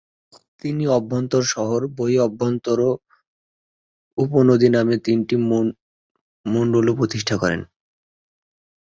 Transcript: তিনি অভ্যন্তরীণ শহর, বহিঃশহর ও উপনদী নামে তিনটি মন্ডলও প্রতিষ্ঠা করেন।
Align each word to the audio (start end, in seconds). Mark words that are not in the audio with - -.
তিনি 0.61 0.83
অভ্যন্তরীণ 0.97 1.51
শহর, 1.53 1.79
বহিঃশহর 1.97 2.79
ও 2.87 2.91
উপনদী 4.17 4.69
নামে 4.69 4.95
তিনটি 5.05 5.35
মন্ডলও 6.45 6.93
প্রতিষ্ঠা 6.99 7.35
করেন। 7.41 7.61